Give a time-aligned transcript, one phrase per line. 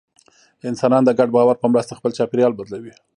[0.69, 2.93] انسانان د ګډ باور په مرسته خپل چاپېریال بدلوي.